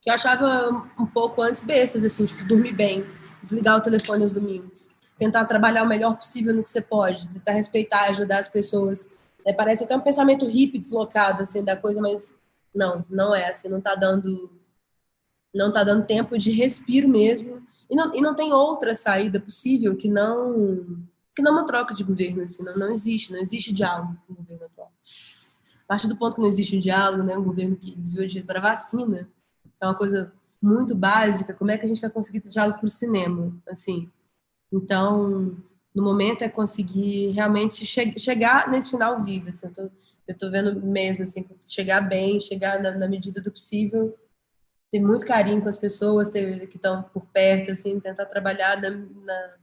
[0.00, 3.04] que eu achava um pouco antes bestas, assim, tipo, dormir bem,
[3.42, 7.52] desligar o telefone aos domingos, tentar trabalhar o melhor possível no que você pode, tentar
[7.52, 9.12] respeitar, ajudar as pessoas.
[9.44, 12.36] É, parece até um pensamento hippie deslocado assim da coisa, mas
[12.74, 14.50] não, não é assim, não está dando
[15.54, 17.66] não tá dando tempo de respiro mesmo.
[17.90, 22.02] E não, e não tem outra saída possível que não que não uma troca de
[22.02, 24.92] governo assim, não, não existe, não existe diálogo com o governo atual.
[25.84, 28.46] A partir do ponto que não existe um diálogo, né, um governo que desviou dinheiro
[28.46, 29.28] para vacina,
[29.62, 32.80] que é uma coisa muito básica, como é que a gente vai conseguir ter diálogo
[32.80, 34.10] para o cinema, assim.
[34.72, 35.56] Então,
[35.94, 39.90] no momento é conseguir realmente che chegar nesse final vivo, assim, eu tô,
[40.26, 44.18] eu tô vendo mesmo, assim, chegar bem, chegar na, na medida do possível,
[44.90, 48.90] ter muito carinho com as pessoas ter, que estão por perto, assim, tentar trabalhar na,
[48.90, 49.54] na,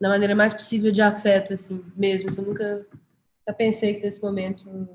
[0.00, 2.86] na, maneira mais possível de afeto, assim, mesmo, eu nunca
[3.56, 4.88] pensei que nesse momento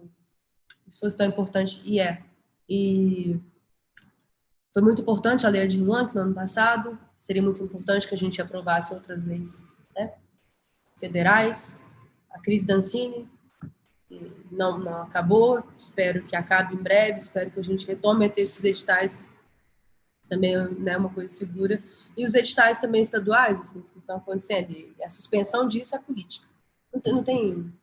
[0.88, 2.24] isso fosse tão importante, e é.
[2.68, 3.40] E
[4.72, 8.18] foi muito importante a lei de Blanc no ano passado, seria muito importante que a
[8.18, 9.64] gente aprovasse outras leis
[9.96, 10.14] né,
[11.00, 11.80] federais.
[12.30, 13.28] A crise da Ancine
[14.52, 18.42] não, não acabou, espero que acabe em breve, espero que a gente retome a ter
[18.42, 19.32] esses editais
[20.30, 21.82] também é né, uma coisa segura.
[22.15, 24.72] E os editais também estaduais, assim, que estão acontecendo.
[24.72, 26.48] E a suspensão disso é política.
[26.94, 27.74] Não tem, não tem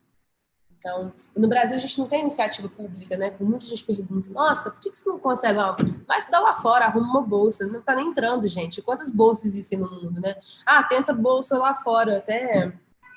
[0.86, 3.34] então, no Brasil a gente não tem iniciativa pública, né?
[3.40, 5.58] Muita gente pergunta, nossa, por que você não consegue?
[5.58, 7.66] Ah, vai se dar lá fora, arruma uma bolsa.
[7.66, 8.80] Não está nem entrando, gente.
[8.80, 10.36] Quantas bolsas existem no mundo, né?
[10.64, 12.18] Ah, tenta bolsa lá fora.
[12.18, 12.72] Até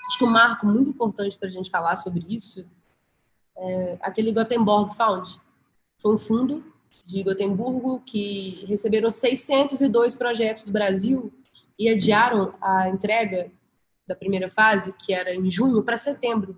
[0.08, 2.65] acho que um marco muito importante para a gente falar sobre isso
[3.56, 5.39] é aquele Gothenburg Fund.
[6.02, 6.63] Foi um fundo
[7.06, 11.32] de Gotemburgo que receberam 602 projetos do Brasil
[11.78, 13.52] e adiaram a entrega
[14.08, 16.58] da primeira fase, que era em junho, para setembro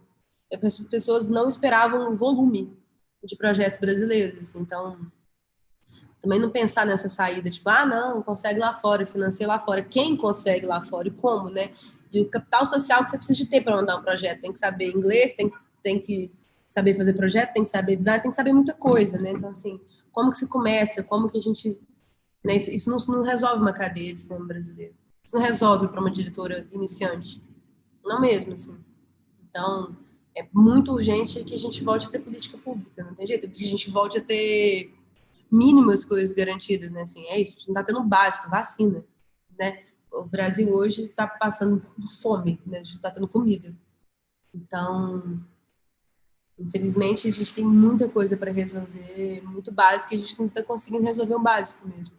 [0.64, 2.76] as pessoas não esperavam o volume
[3.24, 4.56] de projetos brasileiros.
[4.56, 5.00] Então,
[6.20, 9.82] também não pensar nessa saída, tipo, ah, não, consegue lá fora, financia lá fora.
[9.82, 11.72] Quem consegue lá fora e como, né?
[12.12, 14.42] E o capital social que você precisa de ter para mandar um projeto.
[14.42, 15.52] Tem que saber inglês, tem,
[15.82, 16.32] tem que
[16.72, 19.32] saber fazer projeto, tem que saber design, tem que saber muita coisa, né?
[19.32, 19.78] Então, assim,
[20.10, 21.78] como que se começa, como que a gente...
[22.42, 22.56] Né?
[22.56, 24.96] Isso não, não resolve uma cadeia de cinema brasileiro.
[25.22, 27.44] Isso não resolve para uma diretora iniciante.
[28.06, 28.80] Não mesmo, assim.
[29.50, 29.98] Então,
[30.34, 33.66] é muito urgente que a gente volte a ter política pública, não tem jeito, que
[33.66, 34.94] a gente volte a ter
[35.52, 37.02] mínimas coisas garantidas, né?
[37.02, 39.04] Assim, é isso, não está tendo básico, vacina,
[39.60, 39.84] né?
[40.10, 41.84] O Brasil hoje está passando
[42.22, 42.80] fome, né?
[42.80, 43.76] A gente está tendo comida.
[44.56, 45.42] Então,
[46.62, 50.64] infelizmente, a gente tem muita coisa para resolver, muito básico, e a gente não está
[50.64, 52.14] conseguindo resolver o básico mesmo.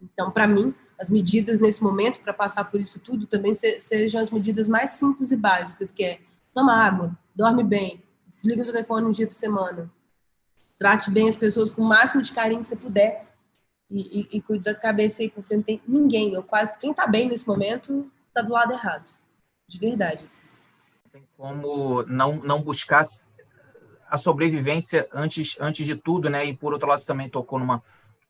[0.00, 4.20] Então, para mim, as medidas nesse momento, para passar por isso tudo, também se, sejam
[4.20, 6.20] as medidas mais simples e básicas, que é
[6.52, 9.90] toma água, dorme bem, desliga o telefone um dia por semana,
[10.78, 13.26] trate bem as pessoas com o máximo de carinho que você puder
[13.90, 17.06] e, e, e cuide da cabeça aí, porque não tem ninguém, ou quase quem tá
[17.06, 19.10] bem nesse momento, tá do lado errado,
[19.66, 20.24] de verdade.
[20.24, 20.46] Assim.
[21.10, 23.04] Tem como não, não buscar
[24.10, 26.44] a sobrevivência antes, antes de tudo, né?
[26.44, 27.82] E por outro lado, você também tocou numa,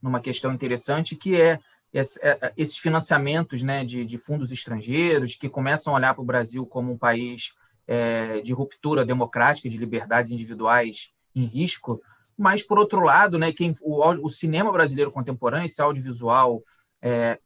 [0.02, 1.58] numa questão interessante, que é,
[1.92, 6.66] é esses financiamentos né, de, de fundos estrangeiros que começam a olhar para o Brasil
[6.66, 7.54] como um país
[7.86, 12.02] é, de ruptura democrática, de liberdades individuais em risco,
[12.38, 16.62] mas, por outro lado, né, quem, o, o cinema brasileiro contemporâneo, esse audiovisual
[17.02, 17.36] é,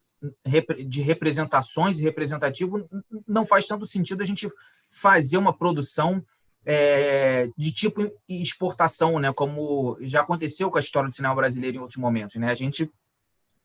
[0.86, 2.86] de representações e representativo,
[3.26, 4.50] não faz tanto sentido a gente
[4.90, 6.22] fazer uma produção
[6.64, 11.80] é, de tipo exportação, né, como já aconteceu com a história do cinema brasileiro em
[11.80, 12.36] outros momentos.
[12.36, 12.50] Né?
[12.50, 12.90] A gente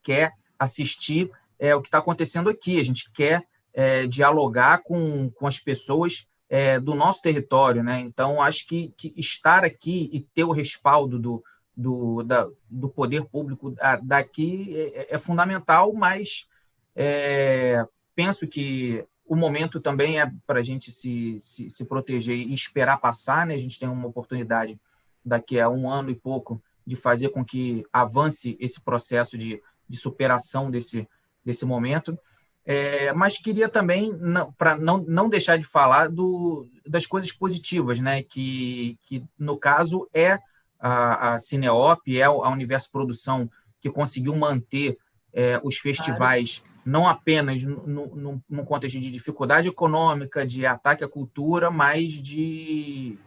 [0.04, 1.30] quer assistir
[1.60, 6.28] é, o que está acontecendo aqui, a gente quer é, dialogar com, com as pessoas
[6.50, 8.00] é, do nosso território, né?
[8.00, 11.44] Então, acho que, que, estar aqui e ter o respaldo do,
[11.76, 16.48] do, da, do poder público daqui é, é fundamental, mas
[16.96, 22.54] é, penso que o momento também é para a gente se, se, se, proteger e
[22.54, 23.56] esperar passar, né?
[23.56, 24.80] A gente tem uma oportunidade
[25.24, 29.98] daqui a um ano e pouco de fazer com que avance esse processo de, de
[29.98, 31.08] superação desse,
[31.44, 32.18] desse momento.
[32.66, 34.12] É, mas queria também,
[34.58, 38.24] para não, não deixar de falar do, das coisas positivas, né?
[38.24, 40.40] que, que no caso é
[40.80, 43.50] a, a Cineop, é a Universo Produção,
[43.82, 44.98] que conseguiu manter
[45.34, 46.77] é, os festivais claro.
[46.88, 53.18] Não apenas no, contexto de dificuldade econômica, de ataque à cultura, mas de,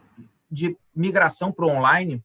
[0.49, 2.23] de migração para o online,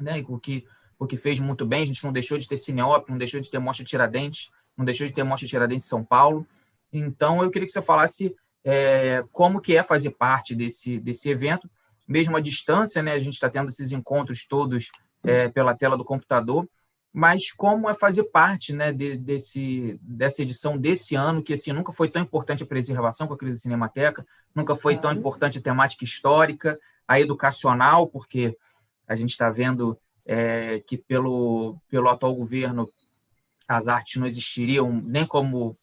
[0.00, 0.24] né?
[0.26, 0.66] o, que,
[0.98, 1.82] o que fez muito bem.
[1.82, 5.06] A gente não deixou de ter Cineop, não deixou de ter Mostra Tiradentes, não deixou
[5.06, 6.46] de ter Mostra Tiradentes São Paulo.
[6.90, 11.68] Então, eu queria que você falasse é, como que é fazer parte desse, desse evento,
[12.08, 13.12] mesmo à distância, né?
[13.12, 14.90] A gente está tendo esses encontros todos
[15.22, 16.66] é, pela tela do computador,
[17.12, 21.92] mas como é fazer parte né, de, desse, dessa edição desse ano, que assim, nunca
[21.92, 25.62] foi tão importante a preservação com a crise da Cinemateca, nunca foi tão importante a
[25.62, 28.56] temática histórica, a educacional, porque
[29.06, 32.88] a gente está vendo é, que pelo, pelo atual governo
[33.68, 35.76] as artes não existiriam nem como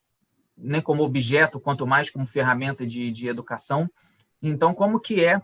[0.62, 3.89] nem como objeto, quanto mais como ferramenta de, de educação.
[4.42, 5.42] Então, como que é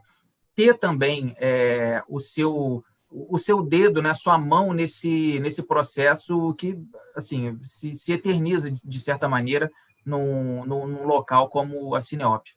[0.54, 6.78] ter também é, o seu o seu dedo, né, sua mão nesse nesse processo que
[7.16, 9.72] assim se, se eterniza de, de certa maneira
[10.06, 12.48] num, num, num, local como a Cineop.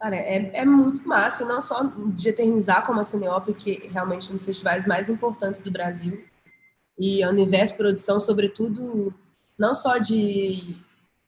[0.00, 4.32] Cara, é, é muito massa, não só de eternizar como a Cineop, que realmente é
[4.32, 6.24] um dos festivais mais importantes do Brasil,
[6.98, 9.14] e a Universo Produção, sobretudo,
[9.56, 10.76] não só de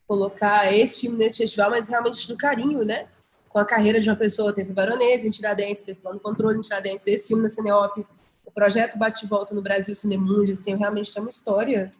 [0.06, 3.06] colocar esse filme nesse festival, mas realmente do carinho, né?
[3.54, 4.52] Com a carreira de uma pessoa.
[4.52, 8.04] Teve Baronesa em Tiradentes, teve Plano Controle em Tiradentes, esse filme na Cineop,
[8.44, 11.92] o projeto Bate Volta no Brasil Cinemundi, assim, eu realmente tenho uma história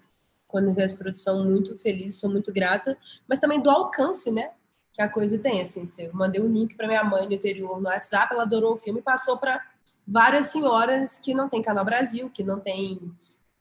[0.49, 4.51] com a Universo Produção muito feliz, sou muito grata, mas também do alcance, né?
[4.93, 7.87] Que a coisa tem, assim, eu mandei um link para minha mãe no interior no
[7.87, 9.65] WhatsApp, ela adorou o filme e passou para
[10.05, 13.01] várias senhoras que não tem Canal Brasil, que não tem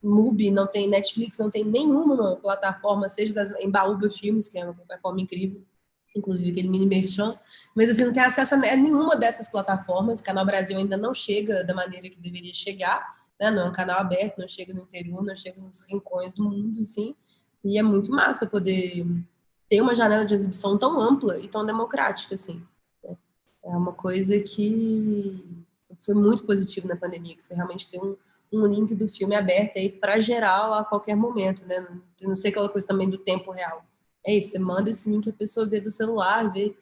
[0.02, 4.64] MUBI, não tem Netflix, não tem nenhuma plataforma, seja das, em Baúba Filmes, que é
[4.64, 5.64] uma plataforma incrível,
[6.16, 7.38] inclusive aquele mini merchan,
[7.76, 11.64] mas assim, não tem acesso a nenhuma dessas plataformas, o Canal Brasil ainda não chega
[11.64, 13.50] da maneira que deveria chegar, né?
[13.50, 16.82] não é um canal aberto, não chega no interior, não chega nos rincões do mundo,
[16.82, 17.16] assim,
[17.64, 19.06] e é muito massa poder
[19.70, 22.62] ter uma janela de exibição tão ampla e tão democrática, assim.
[23.04, 23.16] Né?
[23.66, 25.64] É uma coisa que
[26.02, 28.16] foi muito positivo na pandemia, que foi realmente ter um,
[28.52, 31.88] um link do filme aberto aí para geral a qualquer momento, né?
[32.22, 33.84] Não sei aquela coisa também do tempo real.
[34.26, 36.76] É isso, você manda esse link, a pessoa vê do celular, vê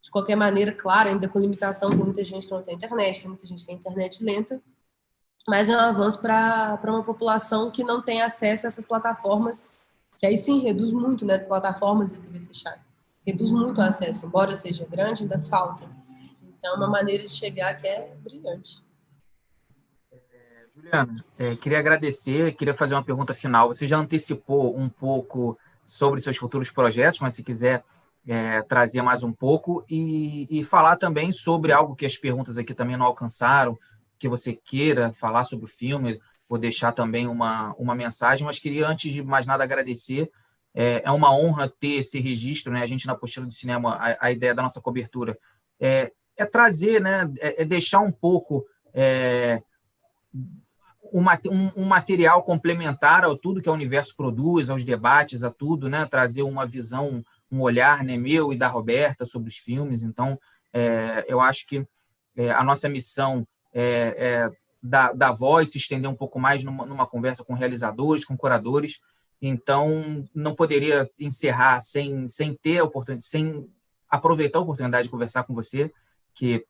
[0.00, 3.28] de qualquer maneira, claro, ainda com limitação, tem muita gente que não tem internet, tem
[3.28, 4.60] muita gente que tem internet lenta,
[5.46, 9.74] mas é um avanço para uma população que não tem acesso a essas plataformas,
[10.18, 11.38] que aí sim reduz muito, né?
[11.38, 12.80] Plataformas de TV fechada.
[13.24, 15.84] Reduz muito o acesso, embora seja grande, ainda falta.
[16.42, 18.82] Então, é uma maneira de chegar que é brilhante.
[20.74, 23.68] Juliana, é, queria agradecer, queria fazer uma pergunta final.
[23.68, 25.58] Você já antecipou um pouco
[25.88, 27.82] sobre seus futuros projetos, mas se quiser
[28.26, 32.74] é, trazer mais um pouco e, e, falar também sobre algo que as perguntas aqui
[32.74, 33.76] também não alcançaram,
[34.18, 38.86] que você queira falar sobre o filme, vou deixar também uma, uma mensagem, mas queria,
[38.86, 40.30] antes de mais nada, agradecer.
[40.74, 42.82] É, é uma honra ter esse registro, né?
[42.82, 45.38] A gente na apostila de cinema, a, a ideia da nossa cobertura
[45.80, 47.32] é, é trazer, né?
[47.40, 49.62] É, é deixar um pouco é,
[51.12, 56.06] um, material complementar ao tudo que o universo produz, aos debates, a tudo, né?
[56.06, 60.02] Trazer uma visão, um olhar, né, meu e da Roberta sobre os filmes.
[60.02, 60.38] Então,
[60.72, 61.86] é, eu acho que
[62.36, 64.50] é, a nossa missão é, é
[64.82, 69.00] da, da voz se estender um pouco mais numa, numa conversa com realizadores, com curadores.
[69.40, 73.68] Então, não poderia encerrar sem, sem ter a oportunidade, sem
[74.08, 75.92] aproveitar a oportunidade de conversar com você,
[76.34, 76.64] que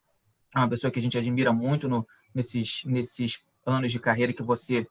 [0.55, 4.43] é uma pessoa que a gente admira muito no, nesses, nesses anos de carreira que
[4.43, 4.87] você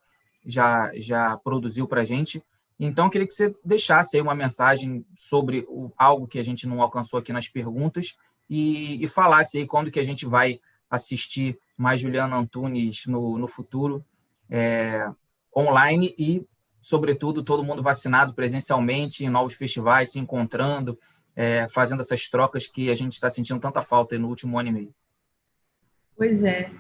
[0.46, 2.42] já, já produziu para a gente.
[2.80, 6.82] Então, queria que você deixasse aí uma mensagem sobre o, algo que a gente não
[6.82, 8.16] alcançou aqui nas perguntas
[8.50, 10.60] e, e falasse aí quando que a gente vai
[10.90, 14.06] assistir mais Juliana Antunes no, no futuro,
[14.50, 15.10] é,
[15.56, 16.46] online e,
[16.82, 20.98] sobretudo, todo mundo vacinado presencialmente em novos festivais, se encontrando,
[21.36, 24.72] é, fazendo essas trocas que a gente está sentindo tanta falta no último ano e
[24.72, 24.96] meio.
[26.16, 26.72] Pois é.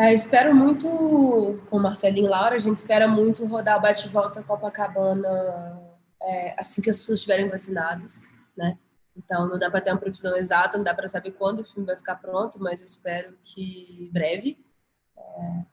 [0.00, 0.88] É, espero muito,
[1.68, 5.28] com Marcelinho e Laura, a gente espera muito rodar o bate-volta Copacabana
[6.22, 8.24] é, assim que as pessoas estiverem vacinadas,
[8.56, 8.78] né?
[9.14, 11.86] Então, não dá para ter uma previsão exata, não dá para saber quando o filme
[11.86, 14.64] vai ficar pronto, mas eu espero que breve,
[15.18, 15.64] é,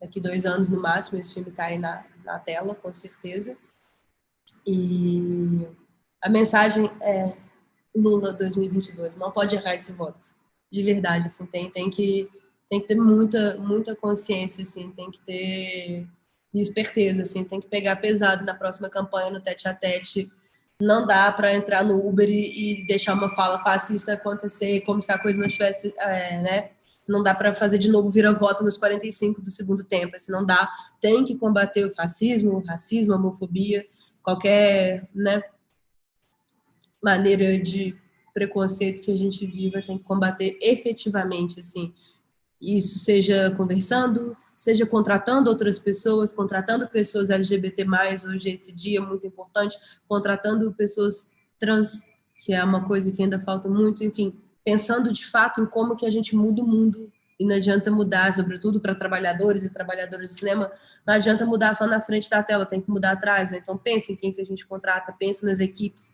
[0.00, 3.58] daqui dois anos no máximo, esse filme cai na, na tela, com certeza.
[4.64, 5.66] E
[6.22, 7.32] a mensagem é
[7.96, 10.36] Lula 2022, não pode errar esse voto,
[10.70, 12.30] de verdade, assim, tem, tem que
[12.68, 16.08] tem que ter muita, muita consciência, assim, tem que ter
[16.60, 20.30] esperteza, assim, tem que pegar pesado na próxima campanha, no tete a tete.
[20.80, 25.12] Não dá para entrar no Uber e, e, deixar uma fala fascista acontecer como se
[25.12, 26.70] a coisa não estivesse, é, né?
[27.08, 30.16] Não dá para fazer de novo vira-voto nos 45 do segundo tempo.
[30.16, 30.68] Assim, não dá.
[31.00, 33.84] Tem que combater o fascismo, o racismo, a homofobia,
[34.22, 35.42] qualquer, né?
[37.02, 37.96] Maneira de
[38.32, 41.92] preconceito que a gente viva tem que combater efetivamente, assim
[42.62, 47.84] isso seja conversando, seja contratando outras pessoas, contratando pessoas LGBT+,
[48.24, 49.76] hoje esse dia é muito importante,
[50.08, 52.04] contratando pessoas trans,
[52.36, 56.06] que é uma coisa que ainda falta muito, enfim, pensando de fato em como que
[56.06, 60.34] a gente muda o mundo e não adianta mudar, sobretudo para trabalhadores e trabalhadoras do
[60.34, 60.70] cinema,
[61.04, 63.58] não adianta mudar só na frente da tela, tem que mudar atrás, né?
[63.60, 66.12] Então pense em quem que a gente contrata, pense nas equipes,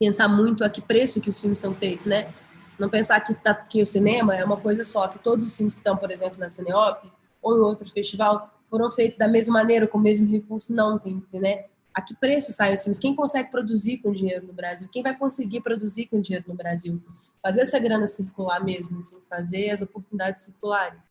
[0.00, 2.32] pensar muito a que preço que os filmes são feitos, né?
[2.78, 5.74] Não pensar que, tá, que o cinema é uma coisa só, que todos os filmes
[5.74, 7.10] que estão, por exemplo, na Cineop
[7.42, 10.74] ou em outro festival foram feitos da mesma maneira, com o mesmo recurso.
[10.74, 11.66] Não, tem, né?
[11.94, 12.98] A que preço saem os filmes?
[12.98, 14.88] Quem consegue produzir com dinheiro no Brasil?
[14.92, 17.00] Quem vai conseguir produzir com dinheiro no Brasil?
[17.42, 21.10] Fazer essa grana circular mesmo, assim, fazer as oportunidades circulares.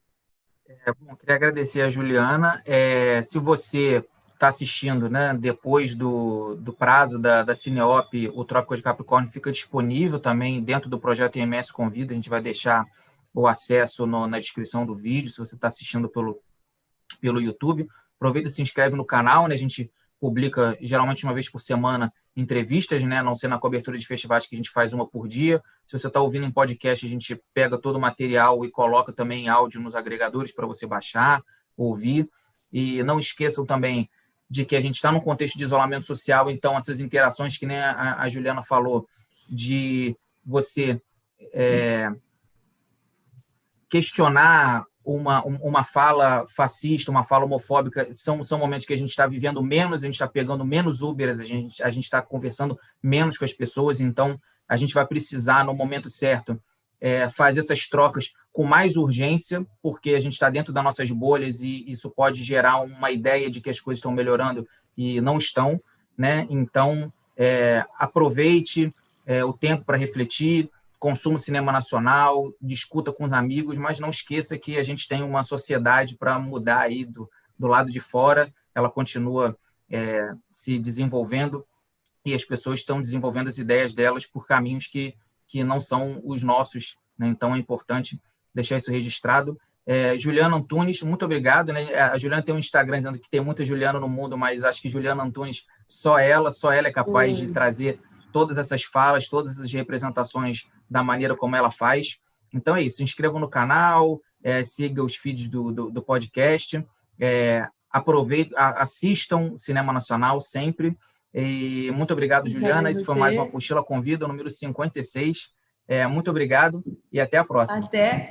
[0.68, 2.62] É, bom, queria agradecer a Juliana.
[2.66, 4.06] É, se você
[4.36, 9.52] está assistindo, né, depois do, do prazo da, da Cineop, o Trópico de Capricórnio fica
[9.52, 12.12] disponível também dentro do projeto IMS Convida.
[12.12, 12.86] A gente vai deixar
[13.34, 16.40] o acesso no, na descrição do vídeo, se você está assistindo pelo,
[17.20, 17.88] pelo YouTube.
[18.18, 19.56] Aproveita e se inscreve no canal, né?
[19.56, 23.22] A gente publica geralmente uma vez por semana entrevistas, né?
[23.22, 25.62] não ser na cobertura de festivais que a gente faz uma por dia.
[25.88, 29.48] Se você está ouvindo em podcast, a gente pega todo o material e coloca também
[29.48, 31.42] áudio nos agregadores para você baixar,
[31.78, 32.30] ouvir.
[32.74, 34.10] E não esqueçam também
[34.50, 37.78] de que a gente está num contexto de isolamento social, então essas interações que nem
[37.78, 39.08] a, a Juliana falou,
[39.50, 40.16] de
[40.46, 41.02] você
[41.54, 42.12] é,
[43.90, 49.28] questionar uma, uma fala fascista, uma fala homofóbica, são, são momentos que a gente está
[49.28, 53.46] vivendo menos, a gente está pegando menos Ubers, a gente a está conversando menos com
[53.46, 56.60] as pessoas, então a gente vai precisar, no momento certo,
[57.00, 61.62] é, fazer essas trocas com mais urgência, porque a gente está dentro das nossas bolhas
[61.62, 64.68] e isso pode gerar uma ideia de que as coisas estão melhorando
[64.98, 65.82] e não estão.
[66.18, 66.48] Né?
[66.50, 68.94] Então, é, aproveite
[69.26, 74.58] é, o tempo para refletir, consuma cinema nacional, discuta com os amigos, mas não esqueça
[74.58, 77.30] que a gente tem uma sociedade para mudar aí do,
[77.60, 79.58] do lado de fora, ela continua
[79.90, 81.66] é, se desenvolvendo
[82.26, 85.16] e as pessoas estão desenvolvendo as ideias delas por caminhos que,
[85.48, 87.28] que não são os nossos, né?
[87.28, 88.20] então é importante
[88.54, 89.58] deixar isso registrado.
[89.88, 91.72] É, Juliana Antunes, muito obrigado.
[91.72, 91.94] Né?
[91.94, 94.90] A Juliana tem um Instagram dizendo que tem muita Juliana no mundo, mas acho que
[94.90, 98.00] Juliana Antunes, só ela, só ela é capaz de trazer
[98.32, 102.18] todas essas falas, todas essas representações da maneira como ela faz.
[102.54, 106.86] Então é isso, se inscrevam no canal, é, siga os feeds do, do, do podcast,
[107.20, 110.98] é, aproveitem, assistam Cinema Nacional sempre.
[111.36, 112.90] E muito obrigado, Juliana.
[112.90, 115.50] Isso foi mais uma Pochila Convida, número 56.
[115.86, 116.82] É, muito obrigado
[117.12, 117.86] e até a próxima.
[117.86, 118.30] Até.